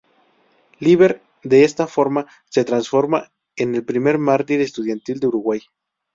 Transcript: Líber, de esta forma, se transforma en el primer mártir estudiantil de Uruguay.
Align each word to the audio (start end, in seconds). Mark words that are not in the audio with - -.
Líber, 0.79 1.21
de 1.43 1.63
esta 1.63 1.85
forma, 1.85 2.25
se 2.49 2.65
transforma 2.65 3.31
en 3.55 3.75
el 3.75 3.85
primer 3.85 4.17
mártir 4.17 4.59
estudiantil 4.59 5.19
de 5.19 5.27
Uruguay. 5.27 5.61